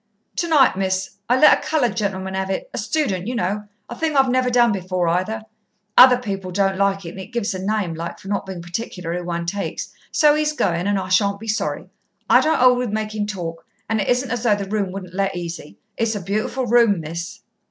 [0.35, 1.11] "Tonight, Miss.
[1.29, 4.49] I let a coloured gentleman 'ave it a student, you know; a thing I've never
[4.49, 5.43] done before, either.
[5.95, 9.15] Other people don't like it, and it gives a name, like, for not being particular
[9.15, 9.93] who one takes.
[10.11, 11.87] So he's going, and I shan't be sorry.
[12.27, 15.35] I don't 'old with making talk, and it isn't as though the room wouldn't let
[15.35, 15.77] easy.
[15.97, 17.41] It's a beautiful room, Miss."